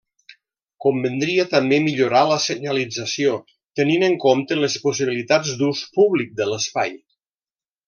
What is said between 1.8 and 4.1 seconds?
millorar la senyalització, tenint